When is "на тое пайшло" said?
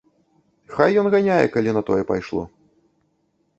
1.77-2.43